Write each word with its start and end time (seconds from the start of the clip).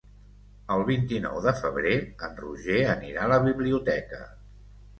El 0.75 0.85
vint-i-nou 0.87 1.35
de 1.43 1.53
febrer 1.59 1.93
en 2.29 2.35
Roger 2.41 2.81
anirà 2.97 3.29
a 3.29 3.33
la 3.35 3.41
biblioteca. 3.47 4.27